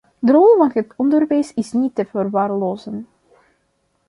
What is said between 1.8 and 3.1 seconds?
te verwaarlozen.